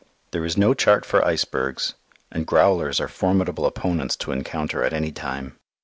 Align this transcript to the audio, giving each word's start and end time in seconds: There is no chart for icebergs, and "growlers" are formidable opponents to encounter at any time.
There 0.31 0.43
is 0.43 0.57
no 0.57 0.73
chart 0.73 1.05
for 1.05 1.23
icebergs, 1.23 1.93
and 2.31 2.47
"growlers" 2.47 2.99
are 2.99 3.07
formidable 3.07 3.67
opponents 3.67 4.15
to 4.15 4.31
encounter 4.31 4.83
at 4.83 4.93
any 4.93 5.11
time. 5.11 5.59